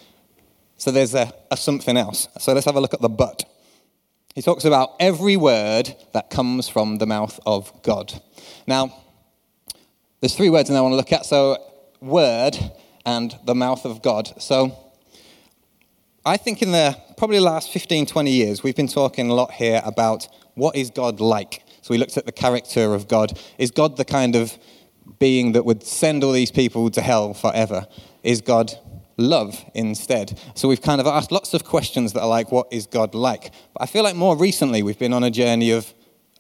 so 0.78 0.92
there's 0.92 1.14
a, 1.14 1.32
a 1.52 1.58
something 1.58 1.96
else. 1.96 2.28
So 2.40 2.54
let's 2.54 2.66
have 2.66 2.76
a 2.76 2.82
look 2.82 2.94
at 2.94 3.02
the 3.02 3.10
but. 3.10 3.44
He 4.34 4.42
talks 4.42 4.66
about 4.66 4.92
every 5.00 5.36
word 5.36 5.96
that 6.14 6.30
comes 6.30 6.70
from 6.70 6.98
the 6.98 7.08
mouth 7.08 7.40
of 7.46 7.82
God. 7.82 8.14
Now, 8.68 8.94
there's 10.22 10.36
three 10.36 10.50
words 10.50 10.70
and 10.70 10.78
I 10.78 10.82
want 10.82 10.94
to 10.94 10.98
look 10.98 11.12
at. 11.12 11.26
So, 11.26 11.58
word 12.02 12.56
and 13.06 13.36
the 13.46 13.56
mouth 13.56 13.86
of 13.86 14.02
God. 14.02 14.40
So, 14.42 14.78
I 16.28 16.36
think 16.36 16.62
in 16.62 16.74
the 16.74 16.98
probably 17.16 17.40
last 17.40 17.72
15, 17.72 18.06
20 18.06 18.32
years, 18.32 18.62
we've 18.62 18.76
been 18.76 18.90
talking 18.90 19.30
a 19.30 19.34
lot 19.34 19.52
here 19.54 19.82
about 19.86 20.28
what 20.56 20.76
is 20.76 20.90
God 20.90 21.22
like. 21.22 21.64
So, 21.82 21.94
we 21.94 21.98
looked 21.98 22.18
at 22.18 22.26
the 22.26 22.34
character 22.34 22.94
of 22.94 23.08
God. 23.08 23.40
Is 23.58 23.72
God 23.72 23.96
the 23.96 24.04
kind 24.04 24.36
of 24.36 24.58
being 25.20 25.54
that 25.54 25.64
would 25.64 25.84
send 25.84 26.26
all 26.26 26.34
these 26.34 26.52
people 26.52 26.90
to 26.92 27.02
hell 27.02 27.34
forever? 27.34 27.88
Is 28.24 28.42
God 28.42 28.74
love 29.18 29.64
instead. 29.74 30.40
So 30.54 30.68
we've 30.68 30.82
kind 30.82 31.02
of 31.02 31.08
asked 31.08 31.32
lots 31.32 31.56
of 31.56 31.64
questions 31.64 32.14
that 32.14 32.22
are 32.22 32.28
like, 32.28 32.52
what 32.52 32.68
is 32.72 32.86
God 32.86 33.16
like? 33.16 33.52
But 33.74 33.82
I 33.82 33.86
feel 33.88 34.04
like 34.04 34.16
more 34.16 34.38
recently 34.38 34.84
we've 34.84 35.00
been 35.00 35.14
on 35.14 35.24
a 35.24 35.32
journey 35.32 35.72
of 35.72 35.92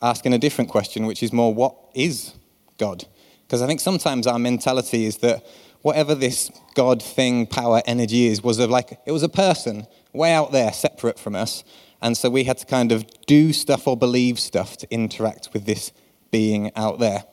asking 0.02 0.34
a 0.34 0.38
different 0.38 0.70
question, 0.70 1.08
which 1.08 1.24
is 1.24 1.34
more, 1.34 1.52
what 1.54 1.76
is 1.96 2.34
God? 2.78 3.06
Because 3.48 3.64
I 3.64 3.68
think 3.68 3.80
sometimes 3.80 4.28
our 4.28 4.38
mentality 4.38 5.06
is 5.06 5.18
that 5.18 5.44
whatever 5.88 6.14
this 6.14 6.52
God 6.76 7.02
thing, 7.02 7.48
power, 7.48 7.82
energy 7.86 8.28
is, 8.28 8.44
was 8.44 8.60
of 8.60 8.70
like, 8.70 9.00
it 9.06 9.14
was 9.14 9.24
a 9.24 9.30
person 9.30 9.88
way 10.12 10.34
out 10.34 10.52
there, 10.52 10.74
separate 10.74 11.18
from 11.18 11.34
us. 11.34 11.64
And 12.02 12.18
so 12.18 12.30
we 12.30 12.44
had 12.44 12.58
to 12.58 12.66
kind 12.66 12.92
of 12.92 13.06
do 13.26 13.54
stuff 13.54 13.88
or 13.88 13.96
believe 13.96 14.38
stuff 14.38 14.76
to 14.78 14.88
interact 14.92 15.50
with 15.54 15.66
this 15.66 15.94
being 16.30 16.76
out 16.76 17.00
there. 17.00 17.24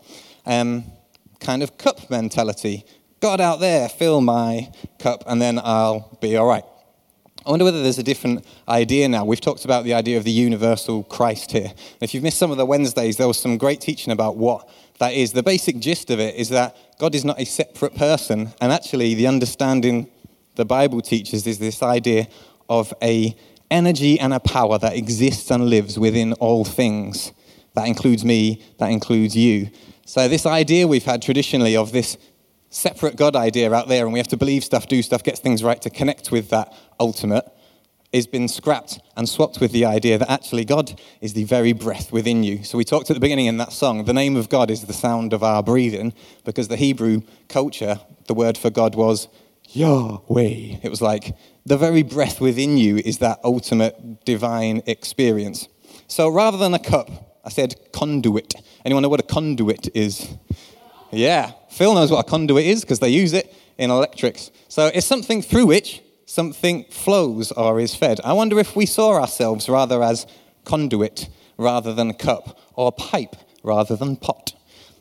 Um, 0.46 0.84
kind 1.40 1.64
of 1.64 1.76
cup 1.78 2.08
mentality 2.10 2.84
God 3.18 3.40
out 3.40 3.58
there, 3.58 3.88
fill 3.88 4.20
my 4.20 4.70
cup, 4.98 5.24
and 5.26 5.42
then 5.42 5.58
I'll 5.58 6.16
be 6.20 6.36
all 6.36 6.46
right. 6.46 6.64
I 7.44 7.50
wonder 7.50 7.64
whether 7.64 7.82
there's 7.82 7.98
a 7.98 8.02
different 8.02 8.46
idea 8.68 9.08
now. 9.08 9.24
We've 9.24 9.40
talked 9.40 9.64
about 9.64 9.84
the 9.84 9.94
idea 9.94 10.16
of 10.16 10.24
the 10.24 10.30
universal 10.30 11.02
Christ 11.02 11.50
here. 11.52 11.72
If 12.00 12.14
you've 12.14 12.22
missed 12.22 12.38
some 12.38 12.50
of 12.50 12.58
the 12.58 12.66
Wednesdays, 12.66 13.16
there 13.16 13.26
was 13.26 13.40
some 13.40 13.58
great 13.58 13.80
teaching 13.80 14.12
about 14.12 14.36
what 14.36 14.68
that 15.04 15.12
is. 15.12 15.32
The 15.32 15.42
basic 15.42 15.78
gist 15.80 16.08
of 16.08 16.18
it 16.18 16.34
is 16.34 16.48
that 16.48 16.76
God 16.98 17.14
is 17.14 17.24
not 17.24 17.38
a 17.38 17.44
separate 17.44 17.94
person, 17.94 18.52
and 18.60 18.72
actually, 18.72 19.14
the 19.14 19.26
understanding 19.26 20.08
the 20.54 20.64
Bible 20.64 21.02
teaches 21.02 21.46
is 21.46 21.58
this 21.58 21.82
idea 21.82 22.26
of 22.70 22.94
a 23.02 23.36
energy 23.70 24.18
and 24.18 24.32
a 24.32 24.40
power 24.40 24.78
that 24.78 24.96
exists 24.96 25.50
and 25.50 25.68
lives 25.68 25.98
within 25.98 26.32
all 26.34 26.64
things. 26.64 27.32
That 27.74 27.86
includes 27.86 28.24
me, 28.24 28.62
that 28.78 28.90
includes 28.90 29.36
you. 29.36 29.70
So, 30.06 30.26
this 30.26 30.46
idea 30.46 30.86
we've 30.86 31.04
had 31.04 31.20
traditionally 31.20 31.76
of 31.76 31.92
this 31.92 32.16
separate 32.70 33.16
God 33.16 33.36
idea 33.36 33.70
out 33.72 33.88
there, 33.88 34.04
and 34.04 34.12
we 34.12 34.18
have 34.18 34.28
to 34.28 34.38
believe 34.38 34.64
stuff, 34.64 34.88
do 34.88 35.02
stuff, 35.02 35.22
get 35.22 35.36
things 35.36 35.62
right 35.62 35.82
to 35.82 35.90
connect 35.90 36.32
with 36.32 36.48
that 36.48 36.72
ultimate, 36.98 37.44
has 38.14 38.26
been 38.26 38.48
scrapped 38.48 39.00
and 39.16 39.28
swapped 39.28 39.60
with 39.60 39.72
the 39.72 39.84
idea 39.84 40.16
that 40.18 40.30
actually 40.30 40.64
God 40.64 41.00
is 41.20 41.34
the 41.34 41.44
very 41.44 41.72
breath 41.72 42.12
within 42.12 42.42
you. 42.44 42.62
So 42.64 42.78
we 42.78 42.84
talked 42.84 43.10
at 43.10 43.14
the 43.14 43.20
beginning 43.20 43.46
in 43.46 43.56
that 43.58 43.72
song, 43.72 44.04
the 44.04 44.12
name 44.12 44.36
of 44.36 44.48
God 44.48 44.70
is 44.70 44.84
the 44.84 44.92
sound 44.92 45.32
of 45.32 45.42
our 45.42 45.62
breathing, 45.62 46.14
because 46.44 46.68
the 46.68 46.76
Hebrew 46.76 47.22
culture, 47.48 48.00
the 48.26 48.34
word 48.34 48.56
for 48.56 48.70
God 48.70 48.94
was 48.94 49.28
Yahweh. 49.68 50.78
It 50.82 50.90
was 50.90 51.02
like 51.02 51.36
the 51.66 51.76
very 51.76 52.02
breath 52.02 52.40
within 52.40 52.78
you 52.78 52.98
is 52.98 53.18
that 53.18 53.40
ultimate 53.42 54.24
divine 54.24 54.82
experience. 54.86 55.68
So 56.06 56.28
rather 56.28 56.58
than 56.58 56.74
a 56.74 56.78
cup, 56.78 57.10
I 57.44 57.48
said 57.50 57.74
conduit. 57.92 58.54
Anyone 58.84 59.02
know 59.02 59.08
what 59.08 59.20
a 59.20 59.24
conduit 59.24 59.88
is? 59.94 60.36
Yeah, 61.10 61.52
Phil 61.70 61.94
knows 61.94 62.10
what 62.10 62.26
a 62.26 62.30
conduit 62.30 62.64
is 62.64 62.82
because 62.82 63.00
they 63.00 63.08
use 63.08 63.32
it 63.32 63.52
in 63.78 63.90
electrics. 63.90 64.50
So 64.68 64.86
it's 64.94 65.06
something 65.06 65.42
through 65.42 65.66
which 65.66 66.02
something 66.26 66.84
flows 66.90 67.52
or 67.52 67.80
is 67.80 67.94
fed. 67.94 68.20
I 68.24 68.32
wonder 68.32 68.58
if 68.58 68.74
we 68.74 68.86
saw 68.86 69.20
ourselves 69.20 69.68
rather 69.68 70.02
as 70.02 70.26
conduit 70.64 71.28
rather 71.56 71.94
than 71.94 72.12
cup, 72.14 72.58
or 72.74 72.92
pipe 72.92 73.36
rather 73.62 73.96
than 73.96 74.16
pot. 74.16 74.54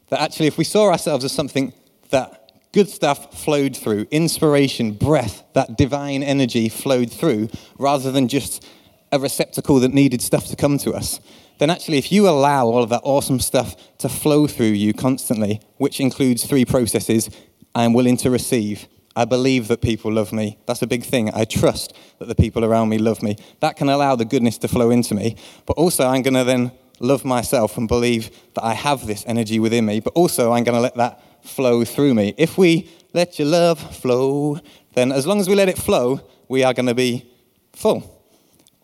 That 0.09 0.21
actually, 0.21 0.47
if 0.47 0.57
we 0.57 0.63
saw 0.63 0.91
ourselves 0.91 1.25
as 1.25 1.31
something 1.31 1.73
that 2.09 2.51
good 2.73 2.89
stuff 2.89 3.39
flowed 3.43 3.75
through, 3.75 4.07
inspiration, 4.11 4.93
breath, 4.93 5.43
that 5.53 5.77
divine 5.77 6.23
energy 6.23 6.69
flowed 6.69 7.11
through, 7.11 7.49
rather 7.77 8.11
than 8.11 8.27
just 8.27 8.67
a 9.11 9.19
receptacle 9.19 9.79
that 9.79 9.93
needed 9.93 10.21
stuff 10.21 10.47
to 10.47 10.55
come 10.55 10.77
to 10.79 10.91
us, 10.91 11.19
then 11.59 11.69
actually, 11.69 11.97
if 11.97 12.11
you 12.11 12.27
allow 12.27 12.65
all 12.65 12.83
of 12.83 12.89
that 12.89 13.01
awesome 13.03 13.39
stuff 13.39 13.75
to 13.99 14.09
flow 14.09 14.47
through 14.47 14.65
you 14.67 14.93
constantly, 14.93 15.61
which 15.77 15.99
includes 15.99 16.45
three 16.45 16.65
processes 16.65 17.29
I 17.75 17.83
am 17.83 17.93
willing 17.93 18.17
to 18.17 18.29
receive, 18.29 18.87
I 19.15 19.25
believe 19.25 19.67
that 19.67 19.81
people 19.81 20.11
love 20.11 20.33
me. 20.33 20.57
That's 20.65 20.81
a 20.81 20.87
big 20.87 21.03
thing. 21.03 21.29
I 21.33 21.45
trust 21.45 21.93
that 22.19 22.27
the 22.27 22.35
people 22.35 22.65
around 22.65 22.89
me 22.89 22.97
love 22.97 23.21
me. 23.21 23.37
That 23.59 23.75
can 23.75 23.89
allow 23.89 24.15
the 24.15 24.25
goodness 24.25 24.57
to 24.59 24.67
flow 24.67 24.89
into 24.89 25.13
me. 25.13 25.35
But 25.65 25.77
also, 25.77 26.07
I'm 26.07 26.23
going 26.23 26.33
to 26.33 26.43
then 26.43 26.71
love 26.99 27.23
myself 27.23 27.77
and 27.77 27.87
believe 27.87 28.31
that 28.55 28.63
I 28.63 28.73
have 28.73 29.05
this 29.05 29.23
energy 29.27 29.59
within 29.59 29.85
me. 29.85 29.99
But 29.99 30.13
also, 30.13 30.51
I'm 30.51 30.63
going 30.63 30.75
to 30.75 30.81
let 30.81 30.95
that 30.95 31.21
flow 31.43 31.85
through 31.85 32.15
me. 32.15 32.33
If 32.37 32.57
we 32.57 32.89
let 33.13 33.37
your 33.37 33.49
love 33.49 33.79
flow, 33.95 34.59
then 34.93 35.11
as 35.11 35.27
long 35.27 35.39
as 35.39 35.47
we 35.47 35.55
let 35.55 35.69
it 35.69 35.77
flow, 35.77 36.21
we 36.47 36.63
are 36.63 36.73
going 36.73 36.87
to 36.87 36.95
be 36.95 37.29
full. 37.73 38.22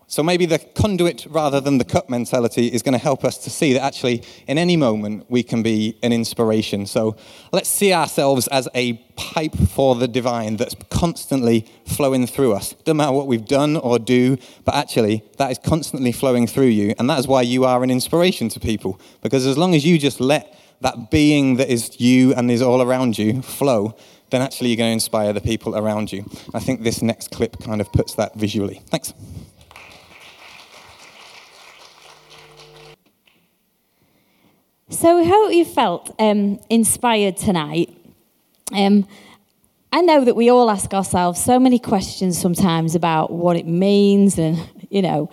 So 0.10 0.24
maybe 0.24 0.48
the 0.48 0.58
conduit 0.58 1.28
rather 1.30 1.62
than 1.62 1.78
the 1.78 1.86
cup 1.86 2.10
mentality 2.10 2.66
is 2.66 2.82
going 2.82 2.94
to 2.94 2.98
help 2.98 3.24
us 3.24 3.38
to 3.44 3.52
see 3.52 3.74
that 3.74 3.84
actually 3.84 4.24
in 4.48 4.58
any 4.58 4.76
moment 4.76 5.30
we 5.30 5.44
can 5.44 5.62
be 5.62 6.00
an 6.02 6.12
inspiration. 6.12 6.88
So 6.88 7.16
let's 7.52 7.70
see 7.70 7.94
ourselves 7.94 8.48
as 8.48 8.68
a 8.74 8.94
pipe 9.16 9.56
for 9.56 9.94
the 9.94 10.08
divine 10.08 10.58
that's 10.58 10.76
constantly 10.90 11.68
flowing 11.86 12.26
through 12.26 12.54
us. 12.54 12.74
Doesn't 12.74 12.98
matter 12.98 13.12
what 13.12 13.28
we've 13.28 13.46
done 13.46 13.78
or 13.78 14.00
do, 14.00 14.38
but 14.66 14.74
actually 14.74 15.24
that 15.38 15.52
is 15.52 15.60
constantly 15.60 16.12
flowing 16.12 16.48
through 16.48 16.74
you. 16.74 16.96
And 16.98 17.08
that 17.08 17.20
is 17.20 17.28
why 17.28 17.44
you 17.44 17.66
are 17.66 17.84
an 17.84 17.92
inspiration 17.92 18.50
to 18.50 18.60
people. 18.60 19.00
Because 19.22 19.46
as 19.46 19.60
long 19.60 19.76
as 19.76 19.86
you 19.86 20.00
just 20.00 20.20
let 20.20 20.58
that 20.82 21.12
being 21.12 21.58
that 21.58 21.70
is 21.70 22.02
you 22.02 22.34
and 22.34 22.50
is 22.50 22.64
all 22.64 22.82
around 22.82 23.20
you 23.20 23.44
flow, 23.44 23.96
then 24.32 24.42
actually 24.42 24.70
you're 24.70 24.78
going 24.78 24.90
to 24.90 24.94
inspire 24.94 25.34
the 25.34 25.42
people 25.42 25.78
around 25.78 26.12
you. 26.12 26.26
I 26.52 26.60
think 26.60 26.82
this 26.82 27.04
next 27.04 27.30
clip 27.30 27.60
kind 27.62 27.80
of 27.80 27.92
puts 27.94 28.16
that 28.16 28.34
visually. 28.34 28.82
Thanks. 28.88 29.14
So 34.92 35.20
we 35.20 35.28
hope 35.28 35.54
you 35.54 35.66
felt 35.66 36.16
um, 36.18 36.60
inspired 36.68 37.38
tonight. 37.38 37.96
Um, 38.74 39.08
I 39.94 40.02
know 40.02 40.26
that 40.26 40.36
we 40.36 40.50
all 40.50 40.72
ask 40.72 40.92
ourselves 40.96 41.40
so 41.44 41.60
many 41.60 41.78
questions 41.78 42.42
sometimes 42.42 42.96
about 42.96 43.32
what 43.32 43.56
it 43.56 43.68
means 43.68 44.40
and, 44.40 44.58
you 44.90 45.04
know, 45.04 45.30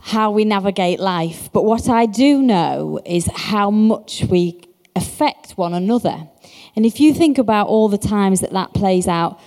how 0.00 0.30
we 0.30 0.46
navigate 0.46 0.98
life. 0.98 1.50
But 1.52 1.66
what 1.66 1.90
I 1.90 2.06
do 2.06 2.40
know 2.40 2.98
is 3.04 3.28
how 3.34 3.70
much 3.70 4.24
we 4.30 4.62
affect 4.96 5.52
one 5.52 5.74
another. 5.74 6.26
And 6.74 6.86
if 6.86 7.00
you 7.00 7.12
think 7.12 7.36
about 7.36 7.66
all 7.66 7.90
the 7.90 7.98
times 7.98 8.40
that 8.40 8.52
that 8.52 8.72
plays 8.72 9.06
out 9.06 9.38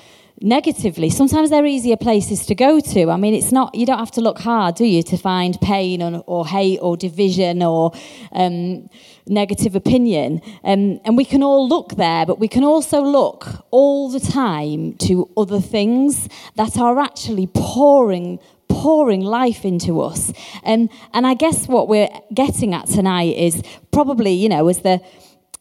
negatively. 0.41 1.09
Sometimes 1.09 1.49
they're 1.49 1.65
easier 1.65 1.97
places 1.97 2.45
to 2.47 2.55
go 2.55 2.79
to. 2.79 3.09
I 3.09 3.17
mean, 3.17 3.33
it's 3.33 3.51
not, 3.51 3.75
you 3.75 3.85
don't 3.85 3.99
have 3.99 4.11
to 4.11 4.21
look 4.21 4.39
hard, 4.39 4.75
do 4.75 4.85
you, 4.85 5.03
to 5.03 5.17
find 5.17 5.59
pain 5.61 6.01
or, 6.01 6.23
or 6.25 6.47
hate 6.47 6.79
or 6.81 6.97
division 6.97 7.61
or 7.61 7.91
um, 8.31 8.89
negative 9.27 9.75
opinion. 9.75 10.41
Um, 10.63 10.99
and 11.05 11.15
we 11.15 11.25
can 11.25 11.43
all 11.43 11.67
look 11.67 11.95
there, 11.95 12.25
but 12.25 12.39
we 12.39 12.47
can 12.47 12.63
also 12.63 13.01
look 13.01 13.65
all 13.71 14.09
the 14.09 14.19
time 14.19 14.93
to 14.97 15.29
other 15.37 15.61
things 15.61 16.27
that 16.55 16.77
are 16.77 16.99
actually 16.99 17.47
pouring 17.47 18.39
pouring 18.67 19.19
life 19.19 19.65
into 19.65 19.99
us. 19.99 20.31
And 20.63 20.89
and 21.13 21.27
I 21.27 21.33
guess 21.33 21.67
what 21.67 21.89
we're 21.89 22.09
getting 22.33 22.73
at 22.73 22.87
tonight 22.87 23.35
is 23.35 23.61
probably, 23.91 24.31
you 24.31 24.47
know, 24.47 24.69
as 24.69 24.79
the 24.79 25.01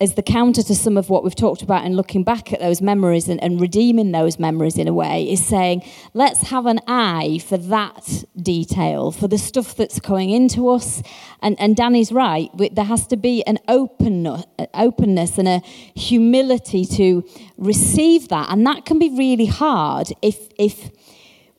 as 0.00 0.14
the 0.14 0.22
counter 0.22 0.62
to 0.62 0.74
some 0.74 0.96
of 0.96 1.10
what 1.10 1.22
we've 1.22 1.34
talked 1.34 1.60
about 1.60 1.84
and 1.84 1.94
looking 1.94 2.24
back 2.24 2.52
at 2.52 2.60
those 2.60 2.80
memories 2.80 3.28
and, 3.28 3.42
and, 3.42 3.60
redeeming 3.60 4.12
those 4.12 4.38
memories 4.38 4.78
in 4.78 4.88
a 4.88 4.94
way 4.94 5.30
is 5.30 5.44
saying, 5.44 5.82
let's 6.14 6.48
have 6.48 6.64
an 6.64 6.80
eye 6.86 7.38
for 7.46 7.58
that 7.58 8.24
detail, 8.40 9.10
for 9.10 9.28
the 9.28 9.36
stuff 9.36 9.76
that's 9.76 10.00
coming 10.00 10.30
into 10.30 10.68
us. 10.70 11.02
And, 11.42 11.60
and 11.60 11.76
Danny's 11.76 12.10
right, 12.12 12.48
there 12.56 12.84
has 12.84 13.06
to 13.08 13.16
be 13.16 13.44
an 13.44 13.58
openness, 13.68 14.44
openness 14.72 15.36
and 15.36 15.46
a 15.46 15.58
humility 15.94 16.86
to 16.86 17.22
receive 17.58 18.28
that. 18.28 18.50
And 18.50 18.66
that 18.66 18.86
can 18.86 18.98
be 18.98 19.10
really 19.10 19.46
hard 19.46 20.12
if, 20.22 20.48
if 20.58 20.90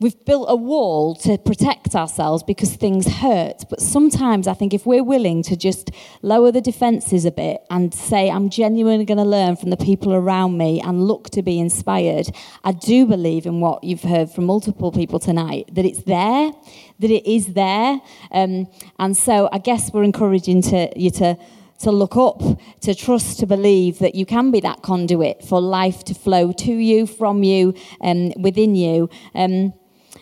we've 0.01 0.25
built 0.25 0.48
a 0.50 0.55
wall 0.55 1.13
to 1.13 1.38
protect 1.38 1.96
ourselves 1.96 2.41
because 2.41 2.74
things 2.75 3.08
hurt. 3.08 3.63
But 3.70 3.79
sometimes 3.79 4.48
I 4.48 4.55
think 4.55 4.74
if 4.74 4.84
we're 4.88 5.03
willing 5.03 5.43
to 5.43 5.55
just 5.55 5.91
lower 6.24 6.51
the 6.51 6.60
defenses 6.60 7.24
a 7.24 7.31
bit 7.31 7.62
and 7.70 7.93
say, 7.93 8.29
I'm 8.29 8.50
genuinely 8.50 9.05
going 9.05 9.20
to 9.20 9.24
learn 9.24 9.55
from 9.55 9.70
the 9.70 9.77
people 9.77 10.12
around 10.13 10.58
me 10.58 10.81
and 10.81 11.03
look 11.08 11.29
to 11.29 11.43
be 11.43 11.60
inspired, 11.60 12.36
I 12.63 12.72
do 12.72 13.05
believe 13.05 13.46
in 13.46 13.62
what 13.62 13.84
you've 13.84 14.01
heard 14.01 14.31
from 14.31 14.46
multiple 14.46 14.91
people 14.91 15.20
tonight 15.20 15.70
that 15.74 15.86
it's 15.86 16.01
there, 16.03 16.51
that 17.00 17.12
it 17.12 17.31
is 17.31 17.53
there. 17.53 18.01
Um, 18.31 18.67
and 18.98 19.15
so 19.15 19.50
I 19.53 19.60
guess 19.60 19.93
we're 19.93 20.03
encouraging 20.03 20.63
to, 20.63 20.91
you 21.00 21.12
to 21.12 21.38
to 21.79 21.91
look 21.91 22.15
up, 22.15 22.43
to 22.81 22.93
trust, 22.93 23.39
to 23.39 23.48
believe 23.48 23.98
that 23.98 24.13
you 24.13 24.24
can 24.24 24.51
be 24.51 24.60
that 24.60 24.84
conduit 24.84 25.43
for 25.43 25.60
life 25.60 26.03
to 26.03 26.13
flow 26.13 26.51
to 26.51 26.72
you, 26.72 27.08
from 27.08 27.41
you, 27.41 27.74
um, 28.01 28.31
within 28.38 28.75
you. 28.75 29.10
Um, 29.34 29.74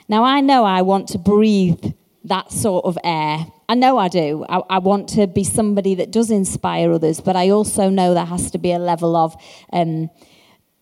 now, 0.09 0.23
I 0.23 0.41
know 0.41 0.65
I 0.65 0.81
want 0.81 1.07
to 1.09 1.17
breathe 1.19 1.93
that 2.25 2.51
sort 2.51 2.83
of 2.85 2.97
air. 3.03 3.45
I 3.69 3.75
know 3.75 3.97
I 3.97 4.07
do. 4.07 4.45
I, 4.49 4.57
I, 4.69 4.79
want 4.79 5.07
to 5.09 5.27
be 5.27 5.43
somebody 5.43 5.95
that 5.95 6.11
does 6.11 6.31
inspire 6.31 6.91
others, 6.91 7.21
but 7.21 7.35
I 7.35 7.49
also 7.49 7.89
know 7.89 8.13
there 8.13 8.25
has 8.25 8.51
to 8.51 8.57
be 8.57 8.71
a 8.71 8.79
level 8.79 9.15
of 9.15 9.35
um, 9.71 10.09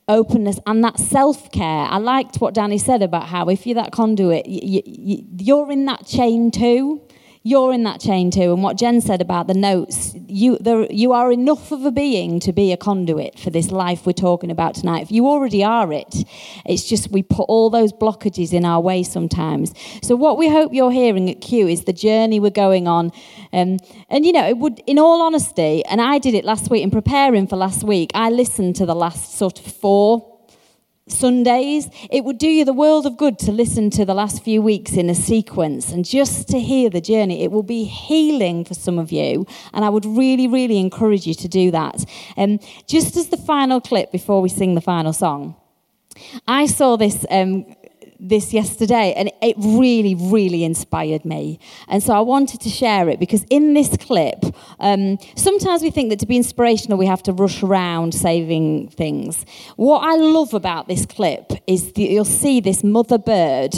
openness 0.08 0.60
and 0.66 0.84
that 0.84 0.98
self 0.98 1.52
care. 1.52 1.86
I 1.86 1.98
liked 1.98 2.38
what 2.38 2.54
Danny 2.54 2.78
said 2.78 3.02
about 3.04 3.28
how 3.28 3.50
if 3.50 3.68
you're 3.68 3.76
that 3.76 3.92
conduit, 3.92 4.48
you, 4.48 4.82
you, 4.86 5.24
you're 5.38 5.72
in 5.72 5.86
that 5.86 6.06
chain 6.06 6.50
too 6.50 7.07
you're 7.48 7.72
in 7.72 7.84
that 7.84 8.02
chain 8.02 8.30
too. 8.30 8.52
And 8.52 8.62
what 8.62 8.78
Jen 8.78 9.00
said 9.00 9.22
about 9.22 9.48
the 9.48 9.54
notes, 9.54 10.14
you, 10.28 10.58
there, 10.60 10.86
you 10.92 11.14
are 11.14 11.32
enough 11.32 11.72
of 11.72 11.86
a 11.86 11.92
being 11.92 12.42
to 12.42 12.52
be 12.52 12.74
a 12.74 12.78
conduit 12.78 13.40
for 13.40 13.50
this 13.50 13.72
life 13.72 14.06
we're 14.06 14.12
talking 14.12 14.52
about 14.52 14.76
tonight. 14.76 15.04
If 15.04 15.12
you 15.12 15.28
already 15.28 15.64
are 15.64 15.94
it, 15.94 16.26
it's 16.66 16.84
just 16.84 17.10
we 17.10 17.24
put 17.24 17.44
all 17.44 17.70
those 17.70 17.94
blockages 17.94 18.52
in 18.52 18.66
our 18.66 18.82
way 18.82 19.02
sometimes. 19.02 19.74
So, 20.02 20.16
what 20.18 20.38
we 20.38 20.50
hope 20.50 20.74
you're 20.74 20.92
hearing 20.92 21.30
at 21.30 21.40
Q 21.40 21.68
is 21.68 21.86
the 21.86 21.94
journey 21.94 22.42
we're 22.42 22.50
going 22.50 22.86
on. 22.88 23.12
Um, 23.54 23.78
and, 24.10 24.26
you 24.26 24.34
know, 24.34 24.46
it 24.46 24.58
would, 24.58 24.82
in 24.86 25.00
all 25.00 25.22
honesty, 25.22 25.86
and 25.86 26.02
I 26.02 26.18
did 26.18 26.34
it 26.34 26.44
last 26.44 26.70
week 26.70 26.84
in 26.84 26.92
preparing 26.92 27.48
for 27.48 27.56
last 27.56 27.82
week, 27.84 28.12
I 28.14 28.30
listened 28.30 28.76
to 28.78 28.86
the 28.86 28.96
last 28.96 29.38
sort 29.38 29.66
of 29.66 29.72
four 29.72 30.37
Sundays. 31.08 31.90
It 32.10 32.24
would 32.24 32.38
do 32.38 32.48
you 32.48 32.66
the 32.66 32.74
world 32.74 33.06
of 33.06 33.18
good 33.18 33.40
to 33.40 33.52
listen 33.52 33.90
to 33.92 34.06
the 34.06 34.14
last 34.14 34.44
few 34.44 34.62
weeks 34.62 34.94
in 34.94 35.10
a 35.10 35.16
sequence 35.16 35.92
and 35.92 36.06
just 36.06 36.48
to 36.50 36.60
hear 36.60 36.90
the 36.90 37.02
journey. 37.02 37.44
It 37.44 37.52
will 37.52 37.64
be 37.64 37.84
healing 37.84 38.66
for 38.66 38.74
some 38.74 39.00
of 39.00 39.12
you, 39.12 39.46
and 39.74 39.84
I 39.86 39.90
would 39.90 40.06
really, 40.06 40.48
really 40.48 40.80
encourage 40.80 41.26
you 41.28 41.34
to 41.36 41.48
do 41.48 41.72
that. 41.72 42.06
Um, 42.36 42.60
just 42.88 43.18
as 43.18 43.30
the 43.30 43.38
final 43.38 43.82
clip 43.82 44.12
before 44.12 44.42
we 44.42 44.50
sing 44.50 44.76
the 44.76 44.82
final 44.82 45.14
song, 45.14 45.56
I 46.48 46.66
saw 46.66 46.96
this 46.96 47.26
um, 47.30 47.66
this 48.20 48.54
yesterday 48.54 49.14
and 49.16 49.32
it 49.42 49.56
really, 49.58 50.16
really 50.16 50.64
inspired 50.64 51.26
me. 51.26 51.60
And 51.88 52.02
so 52.02 52.14
I 52.14 52.20
wanted 52.22 52.62
to 52.62 52.70
share 52.70 53.10
it 53.10 53.20
because 53.20 53.44
in 53.50 53.74
this 53.74 53.96
clip, 53.98 54.44
um, 54.80 55.18
sometimes 55.36 55.82
we 55.82 55.92
think 55.92 56.10
that 56.10 56.20
to 56.20 56.26
be 56.26 56.38
inspirational, 56.38 56.98
we 56.98 57.06
have 57.06 57.24
to 57.24 57.34
rush 57.34 57.64
around 57.64 58.14
saving 58.14 58.90
things. 58.90 59.46
What 59.76 60.00
I 60.00 60.16
love 60.16 60.54
about 60.54 60.88
this 60.88 61.06
clip 61.06 61.52
is 61.68 61.94
that 61.94 62.02
you'll 62.02 62.26
see 62.26 62.60
this 62.60 62.84
mother 62.84 63.18
bird 63.18 63.74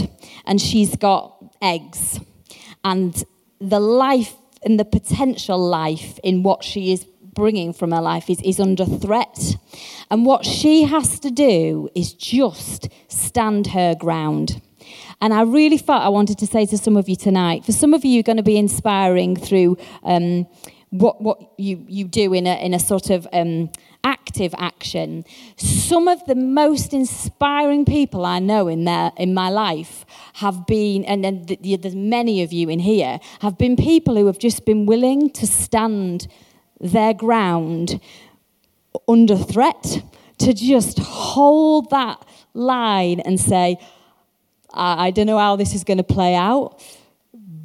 and 0.46 0.62
she's 0.62 0.96
got 0.96 1.36
eggs 1.62 2.20
and 2.84 3.24
the 3.60 3.80
life 3.80 4.36
and 4.64 4.80
the 4.80 4.86
potential 4.86 5.58
life 5.58 6.20
in 6.24 6.44
what 6.44 6.64
she 6.64 6.92
is 6.92 7.06
bringing 7.40 7.72
from 7.72 7.92
her 7.92 8.02
life 8.02 8.30
is, 8.30 8.42
is 8.42 8.60
under 8.60 8.86
threat. 8.86 9.56
And 10.12 10.26
what 10.26 10.46
she 10.46 10.84
has 10.84 11.20
to 11.22 11.32
do 11.32 11.88
is 11.96 12.12
just 12.14 12.90
stand 13.08 13.68
her 13.68 13.96
ground. 13.96 14.62
And 15.22 15.34
I 15.34 15.44
really 15.44 15.78
felt 15.78 16.04
I 16.04 16.10
wanted 16.10 16.38
to 16.40 16.46
say 16.46 16.66
to 16.66 16.78
some 16.78 16.98
of 16.98 17.08
you 17.08 17.16
tonight, 17.16 17.64
for 17.64 17.72
some 17.72 17.94
of 17.94 18.04
you, 18.04 18.12
you're 18.12 18.24
going 18.24 18.44
to 18.46 18.52
be 18.56 18.58
inspiring 18.58 19.38
through 19.38 19.78
um, 20.04 20.48
what, 20.90 21.22
what 21.22 21.38
you, 21.58 21.86
you 21.88 22.04
do 22.04 22.34
in 22.34 22.46
a, 22.46 22.56
in 22.66 22.74
a 22.74 22.80
sort 22.80 23.10
of 23.10 23.26
um, 23.32 23.72
active 24.04 24.54
action. 24.58 25.24
Some 25.56 26.10
of 26.10 26.26
the 26.26 26.36
most 26.36 26.94
inspiring 26.94 27.86
people 27.86 28.26
I 28.26 28.40
know 28.40 28.68
in, 28.68 28.84
their, 28.84 29.14
in 29.16 29.34
my 29.34 29.50
life 29.50 30.06
have 30.34 30.68
been, 30.68 31.06
and, 31.06 31.26
and 31.26 31.48
there's 31.48 31.96
many 31.96 32.44
of 32.44 32.52
you 32.52 32.70
in 32.70 32.80
here, 32.80 33.20
have 33.40 33.58
been 33.58 33.78
people 33.78 34.18
who 34.18 34.26
have 34.26 34.40
just 34.40 34.66
been 34.66 34.86
willing 34.86 35.30
to 35.32 35.48
stand 35.48 36.28
their 36.80 37.14
ground 37.14 38.00
under 39.08 39.38
threat, 39.38 40.02
to 40.40 40.54
just 40.54 41.00
hold 41.00 41.90
that 41.90 42.26
line 42.54 43.20
and 43.22 43.40
say, 43.40 43.78
I, 44.74 45.08
I 45.08 45.12
don't 45.12 45.28
know 45.28 45.38
how 45.38 45.56
this 45.56 45.74
is 45.76 45.84
going 45.84 45.98
to 45.98 46.04
play 46.04 46.34
out, 46.36 46.82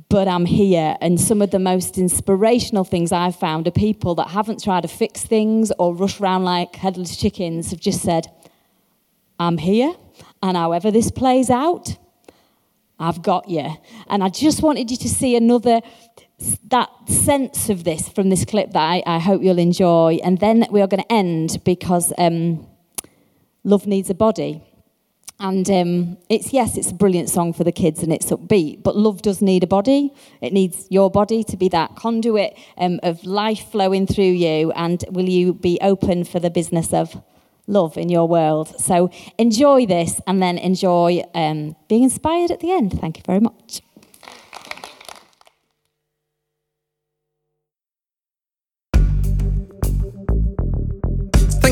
but 0.08 0.28
I'm 0.28 0.44
here. 0.44 0.96
And 1.00 1.20
some 1.20 1.40
of 1.40 1.50
the 1.50 1.58
most 1.58 1.98
inspirational 1.98 2.84
things 2.84 3.12
I've 3.12 3.36
found 3.36 3.66
are 3.68 3.72
people 3.72 4.14
that 4.16 4.28
haven't 4.28 4.62
tried 4.62 4.82
to 4.82 4.88
fix 4.88 5.22
things 5.22 5.72
or 5.78 5.94
rush 5.94 6.20
around 6.20 6.44
like 6.44 6.74
headless 6.76 7.16
chickens, 7.16 7.70
have 7.70 7.80
just 7.80 8.02
said, 8.02 8.26
I'm 9.38 9.58
here, 9.58 9.94
and 10.42 10.56
however 10.56 10.90
this 10.90 11.10
plays 11.10 11.50
out, 11.50 11.96
I've 12.98 13.22
got 13.22 13.48
you. 13.48 13.68
And 14.08 14.22
I 14.22 14.28
just 14.28 14.62
wanted 14.62 14.90
you 14.90 14.96
to 14.98 15.08
see 15.08 15.36
another 15.36 15.80
that 16.68 16.90
sense 17.24 17.68
of 17.68 17.84
this 17.84 18.08
from 18.08 18.28
this 18.30 18.44
clip 18.44 18.72
that 18.72 18.82
I, 18.82 19.02
I 19.06 19.18
hope 19.18 19.42
you'll 19.42 19.58
enjoy. 19.58 20.18
And 20.22 20.38
then 20.38 20.66
we 20.70 20.80
are 20.80 20.86
going 20.86 21.02
to 21.02 21.12
end 21.12 21.58
because 21.64 22.12
um, 22.18 22.66
love 23.64 23.86
needs 23.86 24.10
a 24.10 24.14
body. 24.14 24.62
And 25.40 25.68
um, 25.68 26.16
it's, 26.28 26.52
yes, 26.52 26.76
it's 26.76 26.92
a 26.92 26.94
brilliant 26.94 27.28
song 27.28 27.52
for 27.52 27.64
the 27.64 27.72
kids 27.72 28.02
and 28.02 28.12
it's 28.12 28.30
upbeat, 28.30 28.82
but 28.84 28.96
love 28.96 29.20
does 29.20 29.42
need 29.42 29.64
a 29.64 29.66
body. 29.66 30.12
It 30.40 30.52
needs 30.52 30.86
your 30.90 31.10
body 31.10 31.42
to 31.44 31.56
be 31.56 31.68
that 31.70 31.96
conduit 31.96 32.56
um, 32.78 33.00
of 33.02 33.24
life 33.24 33.70
flowing 33.70 34.06
through 34.06 34.24
you. 34.24 34.70
And 34.72 35.04
will 35.10 35.28
you 35.28 35.52
be 35.52 35.78
open 35.82 36.24
for 36.24 36.38
the 36.38 36.50
business 36.50 36.92
of 36.92 37.20
love 37.66 37.96
in 37.96 38.10
your 38.10 38.28
world? 38.28 38.78
So 38.80 39.10
enjoy 39.36 39.86
this 39.86 40.20
and 40.26 40.40
then 40.40 40.56
enjoy 40.56 41.24
um, 41.34 41.74
being 41.88 42.04
inspired 42.04 42.52
at 42.52 42.60
the 42.60 42.70
end. 42.70 42.98
Thank 43.00 43.16
you 43.18 43.24
very 43.26 43.40
much. 43.40 43.82